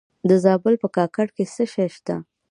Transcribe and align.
د 0.29 0.31
زابل 0.43 0.75
په 0.83 0.87
کاکړ 0.95 1.27
کې 1.35 1.43
څه 1.53 1.63
شی 1.73 1.87
شته؟ 1.95 2.15